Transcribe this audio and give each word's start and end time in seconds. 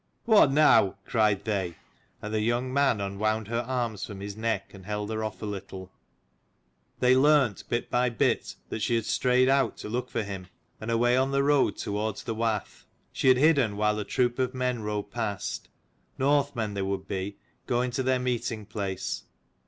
"What 0.25 0.49
now?" 0.51 0.95
cried 1.05 1.45
they, 1.45 1.75
and 2.23 2.33
the 2.33 2.41
young 2.41 2.73
man 2.73 2.99
unwound 2.99 3.49
her 3.49 3.59
arms 3.59 4.03
from 4.03 4.19
his 4.19 4.35
neck, 4.35 4.73
and 4.73 4.83
held 4.87 5.11
her 5.11 5.23
off 5.23 5.43
a 5.43 5.45
little. 5.45 5.91
They 6.99 7.15
learnt 7.15 7.69
bit 7.69 7.91
by 7.91 8.09
bit 8.09 8.55
that 8.69 8.81
she 8.81 8.95
had 8.95 9.05
strayed 9.05 9.47
out 9.47 9.77
to 9.77 9.89
look 9.89 10.09
for 10.09 10.23
him, 10.23 10.47
and 10.79 10.89
away 10.89 11.15
on 11.15 11.29
the 11.29 11.43
road 11.43 11.77
toward 11.77 12.15
the 12.17 12.33
wath. 12.33 12.87
She 13.13 13.27
had 13.27 13.37
hidden 13.37 13.77
while 13.77 13.99
a 13.99 14.03
troop 14.03 14.39
of 14.39 14.55
men 14.55 14.81
rode 14.81 15.11
past, 15.11 15.69
Northmen 16.17 16.73
they 16.73 16.81
would 16.81 17.07
be, 17.07 17.37
going 17.67 17.91
to 17.91 18.01
their 18.01 18.17
meeting 18.17 18.65
place. 18.65 19.25